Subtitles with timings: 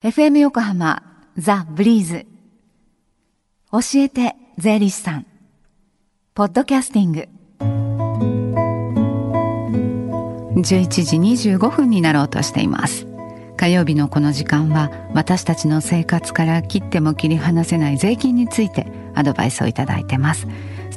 [0.00, 1.02] FM 横浜
[1.36, 2.24] ザ・ブリーズ。
[3.72, 5.26] 教えて税理士さん。
[6.34, 7.28] ポッドキャスティング。
[10.54, 13.08] 11時25分になろうとしています。
[13.56, 18.86] 火曜日のこの時間は私たちの生活から切っても切り離せない税金について
[19.16, 20.46] アドバイスをいただいてます。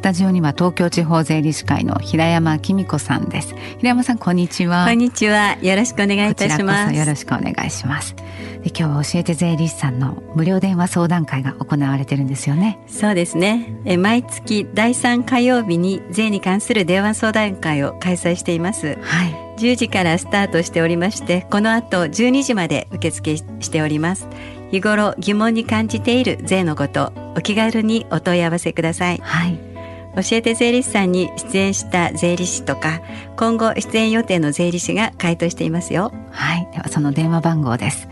[0.01, 3.53] スタジオには東京地方税理士会の平山紀美子さんです。
[3.77, 4.87] 平山さんこんにちは。
[4.87, 5.59] こんにちは。
[5.61, 6.95] よろしくお願いいたします。
[6.95, 8.15] よろしくお願いします。
[8.15, 8.23] で
[8.69, 12.79] 今日は教えて税理士さんの無料電話相談会が行われてるんですよね。
[12.87, 13.79] そうですね。
[13.85, 18.97] え毎月第3火曜日に税に関する電話相談会を開催しています。
[19.03, 19.55] はい。
[19.59, 24.27] 10時からスタートしておりましてこの後12時まで受付しております。
[24.71, 29.19] 日頃疑問に感じている税のことお気軽にお問い合わせください。
[29.21, 29.70] はい
[30.15, 33.01] 教えて税理士さんに出演した税理士とか
[33.37, 38.07] 今後出演予定の税理士が回答していますよはいではその電話番号です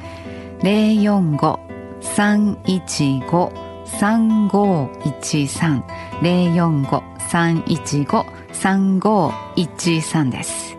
[0.64, 1.60] 零四五
[2.02, 3.52] 三一五
[3.86, 5.84] 三五一三
[6.22, 10.78] 零四五三一五三五一三です。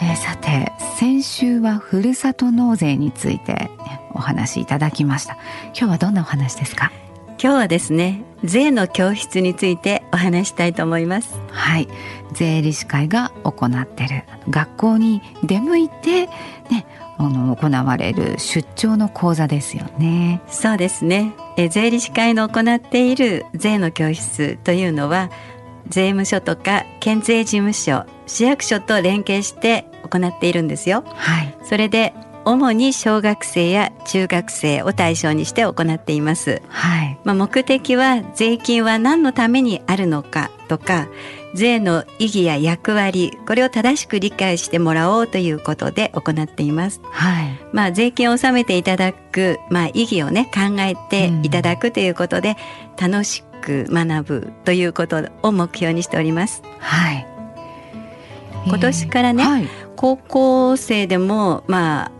[0.00, 3.70] えーさて先週はふるさと納税について
[4.14, 5.36] お話しいただきました。
[5.66, 6.90] 今日はどんなお話ですか？
[7.40, 11.38] 今日はですね税の教室についてお話したいと思います。
[11.50, 11.88] はい、
[12.32, 16.26] 税理士会が行っている学校に出向いて
[16.70, 16.86] ね
[17.18, 20.40] あの行われる出張の講座ですよね。
[20.48, 21.32] そうですね。
[21.56, 25.30] え税理士会の行っている税の教室というのは
[25.88, 31.04] 税務署とか県税事務所市役所と連携して行っているんですよ。
[31.16, 32.14] はい、それで
[32.48, 41.08] 主に小学生や中学生を対象にして行っていますはい、まあ、目的は税金は何のためにあるのかとか
[41.54, 47.00] 税の意義や役割これを正しく理解してもらおうということで行っています。
[47.10, 52.56] はい、まあ、税金を納めていただく、まあ、意義をね考えていただくということで、
[53.00, 56.62] 楽しく学ぶということを目標にしております。
[56.80, 57.26] はい。
[58.66, 62.17] 今年からねはい、高校生でもまあ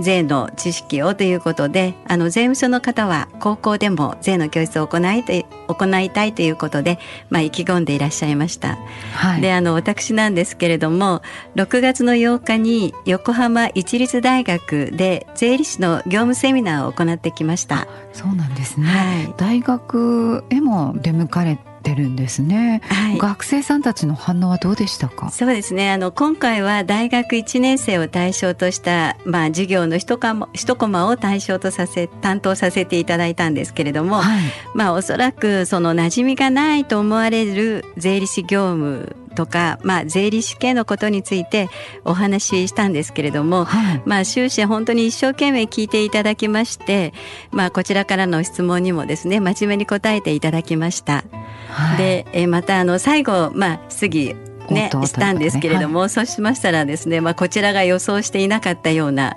[0.00, 5.32] 税の知識をということであの税務署の方は高校でも税の教室を行いと
[5.68, 6.98] 行いたいということで、
[7.30, 8.78] まあ、意気込んでいらっしゃいました。
[9.12, 11.22] はい、であの私なんですけれども
[11.56, 17.86] 6月の8日に横浜一律大学で税理士の業務セミナーを行ってきました。
[18.12, 18.86] そうなんですね。
[18.86, 22.82] はい大学へも出向かれてるんですね。
[22.88, 25.30] はい学生さんたちの反応はどうでしたか？
[25.30, 34.42] そうですねあの今回は大学1年生を対象とした、まあ、授業の一コマ一コマを対象とさせ担当させていただいたんですけれども、はい、
[34.74, 41.68] まあ、おそらくその馴染みがないと思われる税理士業務とか、まあ、税理士系のことについて
[42.04, 47.12] お話ししたんですけれども、はい、まあ、終始本当に一生懸命聞いていただきまして、
[47.50, 51.24] まあ、こちらからの質問にもですね真面目に答えていただきました。
[51.70, 54.34] はい、で、えーまたあの最後、まあ、質疑
[54.70, 59.36] ねしたんですけれども、そうしましたらですね、まあ、こちらが予想していなかったような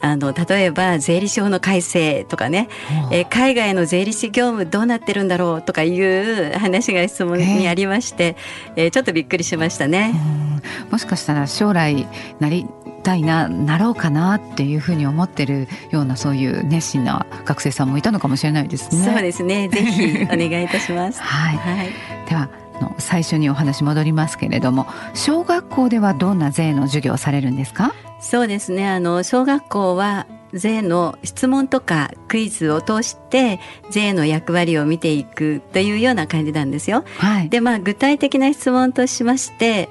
[0.00, 2.68] あの例えば税理士法の改正とかね、
[3.12, 8.36] えー海外の税理士業務どうなってるんだろうとかいう話が質問にありまして、
[8.76, 10.12] えーちょっとびっくりしましたね。
[10.14, 10.48] うん
[10.90, 12.06] もしかしたら将来
[12.40, 12.66] なり
[13.04, 19.04] たいななろうかなっていうふうに思ってるようなそういう熱心な学生さんもいたのかもしれないですね。
[19.12, 19.68] そうですね。
[19.68, 21.22] ぜひ お願いいたします。
[21.22, 21.90] はい、はい。
[22.28, 22.48] では
[22.80, 27.92] あの最初にお話戻りますけれども小学校ではどんな税の授業をされるんですか？
[28.20, 28.88] そうですね。
[28.88, 37.04] あの小学校は税の質問とかクイズを通して税の役割を見ていくというような感じなんですよ。
[37.18, 39.88] はいでまあ具体的な質問としまして、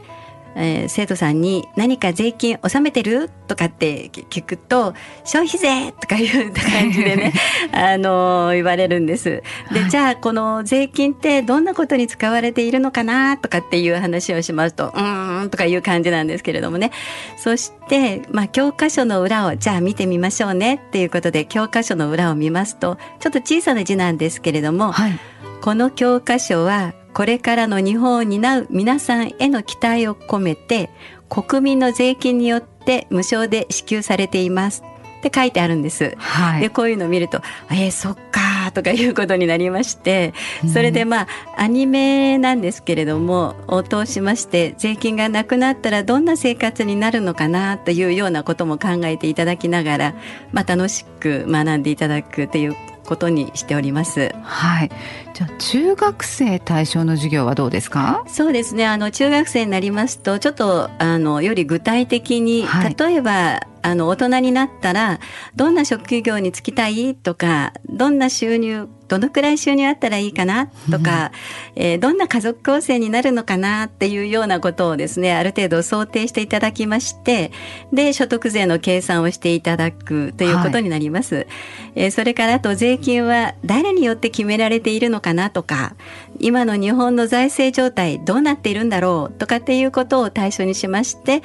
[0.57, 3.29] えー生徒さんに何か税金納めてる？
[3.47, 7.33] とかって聞くと消費税とかいう感じでね
[7.71, 9.43] あのー言われるんです。
[9.71, 9.89] で、はい。
[9.89, 13.37] じゃあこの税金ってどんなことに使われているのかな？
[13.37, 16.91] とかっていう話をしますとうーんとかいう感じなんですけれどもね。
[17.37, 20.75] そして、まあ、教科書の裏をじゃあ見てみましょうね。
[20.87, 25.19] っていうことで教科書の裏を見ますとちょっと小さな字なんですけれども、はい。
[25.61, 30.91] この教科書はこれからの日本を担う皆さんへの期待を込めて
[31.29, 34.83] 国民の税金によって無償で支給されています。
[35.17, 36.13] って書いてあるんです。
[36.19, 36.61] はい。
[36.61, 37.41] でこういうのを見ると
[37.71, 40.35] 「えー、そっか」とかいうことになりまして
[40.71, 41.27] それでまあ
[41.57, 50.15] アニメなんですけれどもを通しまして税金がなくなったらどんな生活になるのかなというようなことも考えていただきながら、
[50.51, 52.75] まあ、楽しく学んでいただくという
[53.07, 54.35] ことにしております。
[54.43, 54.91] はい。
[55.33, 58.23] じゃあ中学生対象の授業はどうですか？
[58.27, 58.85] そうですね。
[58.85, 62.95] あの中学生になりますとちょっとあのより具体的に、はい。
[62.95, 65.19] 例えばあの、大人になったら、
[65.55, 71.31] どんな職業に就きたいとか、どんな収入、どのくらい収入あったらいいかなとか、
[71.77, 77.53] うん、えー、どんな家族構成になるのかなっていうようなことをですね、ある程度想定していただきまして、
[77.93, 81.35] で、所得税の計算をしていただくということになります。
[81.35, 81.47] はい、
[81.95, 85.95] えー、それからあと税金は誰によって決められているのかなとか、
[86.39, 91.41] 今の日本の財政状態どうなっているんだろうとかっていうことを対象にしまして、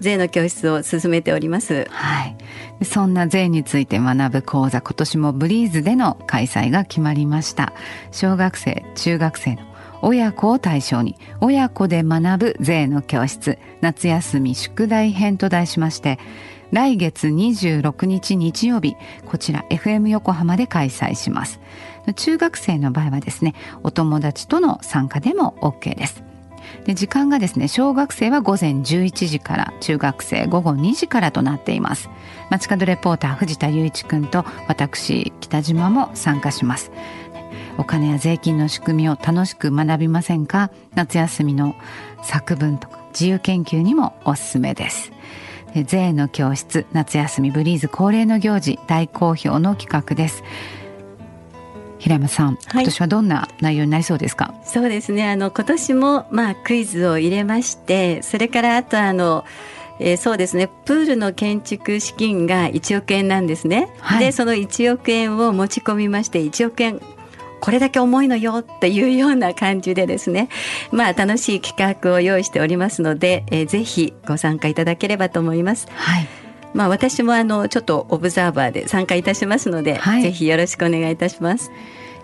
[0.00, 1.86] 税の教室を進めております。
[1.90, 2.36] はい。
[2.84, 7.72] そんな税について学ぶ講座、今年もブリーズでの開催が決まりました。
[8.12, 9.68] 小学生、中学生の
[10.02, 16.18] 親子を対象に親子で学ぶ税の教室夏休み宿題編と題しまして
[16.70, 18.94] 来月26日日曜日
[19.26, 21.60] こちら FM 横浜で開催します
[22.14, 26.27] 中学生の場合はですねお友達との参加でも OK です
[26.84, 32.08] で時間がですね小学生は午前11時から中学生午後2時からとなっています。
[32.50, 36.90] 街角レポーター藤田雄一君と私北島も参加します。
[37.76, 40.70] お金や税金の仕組みを楽しく学びませんか？
[40.94, 41.74] 夏休みの
[42.22, 45.12] 作文とか自由研究にもおすすめです。
[45.84, 50.42] 税の教室夏休みブリーズ恒例の行事大好評の企画です。
[51.98, 54.54] 平山さん、はい、今年はどんな内容になりそうですか？
[54.64, 55.28] そうですね。
[55.28, 59.44] あの今年もまあクイズを入れましてそれからあとあの
[60.00, 60.68] えー、そうですね。
[60.84, 67.00] プールの建築資金が1億円なんですね、はい、でその1億円を持ち込みまして1億円
[67.60, 70.50] これだけ重いのよっていうような感じでですね。
[70.92, 75.88] まあ楽しい企画を用意しておりますので、えー、ぜひご参加いただければと思います。
[75.90, 76.28] はい
[76.74, 81.70] まあ、私もあのちょっとオブザーバーで参加いたしますので、はい、ぜひよろしくお願いいたします。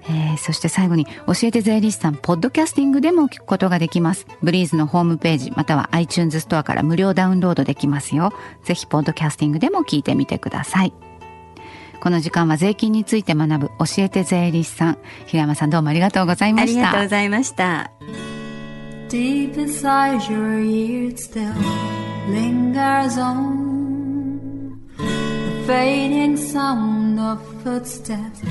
[0.04, 1.12] えー、そして最後に教
[1.44, 4.28] えて税理士さんポッドキャスティングでも聞くことができます。
[4.44, 8.32] ブリーズのホームページまたは iTunes ストアから無料ダウンロードできますよ。
[8.64, 10.94] ぜひポッドキャスティングでも聞いてみてください。
[12.02, 17.92] この時間は税金について学ぶ教えて税理士さん平山さんどうもありがとうございましたありがとうございました
[19.08, 21.54] Deep inside your ears still
[22.28, 28.42] lingers on the fading sound of footsteps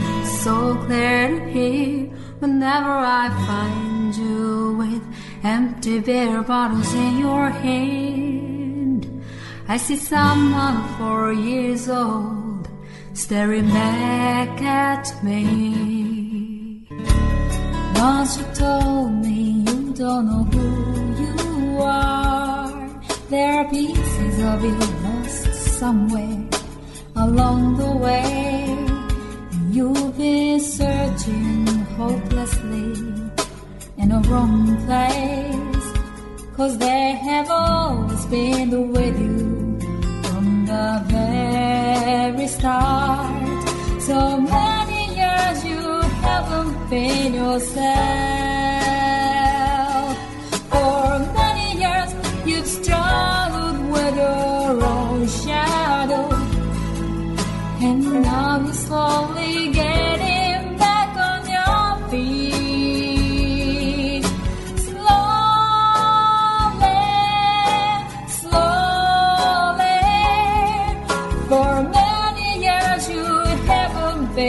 [0.45, 2.09] so clear to hear
[2.39, 5.03] whenever I find you with
[5.43, 9.09] empty beer bottles in your hand
[9.67, 12.40] I see someone four years old
[13.13, 16.87] staring back at me.
[17.97, 20.67] Once you told me you don't know who
[21.23, 26.49] you are, there are pieces of you lost somewhere
[27.17, 28.77] along the way.
[29.71, 31.67] You've been searching
[31.99, 32.93] hopelessly
[33.99, 35.87] in a wrong place,
[36.57, 39.79] cause they have always been with you
[40.25, 41.30] from the very
[42.61, 43.31] start.
[44.01, 45.83] So many years you
[46.27, 47.87] haven't been yourself.
[50.73, 52.11] For many years
[52.45, 56.29] you've struggled with your own shadow.
[57.87, 63.01] And now you're slowly getting back on your feet.
[64.89, 66.21] Slowly,
[68.41, 69.99] slowly.
[71.49, 72.00] For you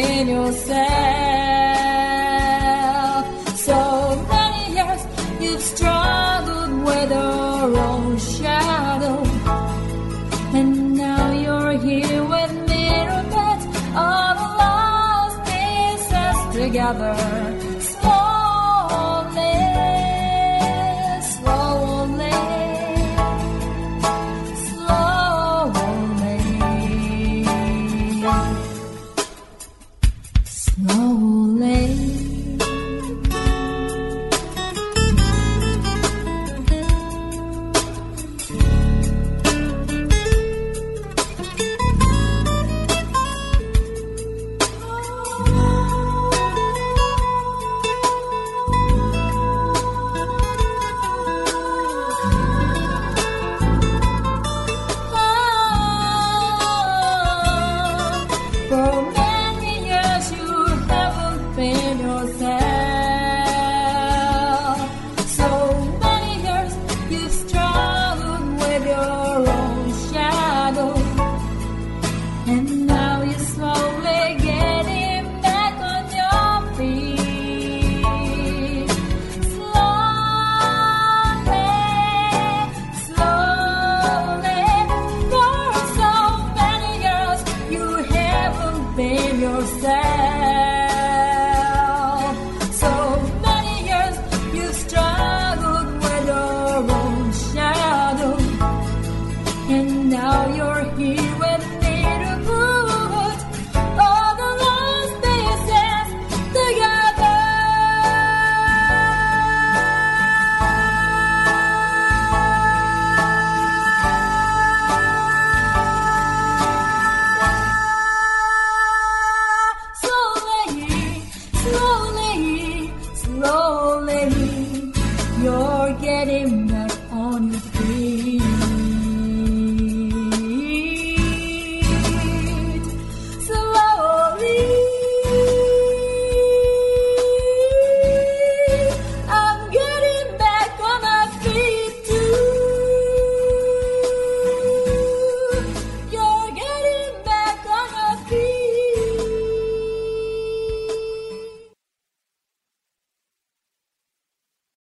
[0.02, 0.82] haven't yourself.
[3.58, 5.02] So many years
[5.40, 9.24] you've struggled with your own shadow.
[10.54, 13.24] And now you're here with mirror
[13.96, 17.41] of lost pieces together.
[89.62, 90.21] so sad.